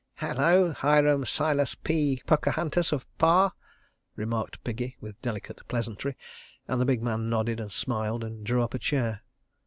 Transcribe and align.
"Hello! 0.15 0.71
Hiram 0.71 1.25
Silas 1.25 1.75
P. 1.75 2.23
Pocahantas 2.25 2.91
of 2.91 3.05
Pah," 3.19 3.51
remarked 4.15 4.63
Piggy, 4.63 4.97
with 4.99 5.21
delicate 5.21 5.61
pleasantry, 5.67 6.17
and 6.67 6.81
the 6.81 6.85
big 6.85 7.03
man 7.03 7.29
nodded, 7.29 7.71
smiled, 7.71 8.23
and 8.23 8.43
drew 8.43 8.63
up 8.63 8.73
a 8.73 8.79
chair. 8.79 9.21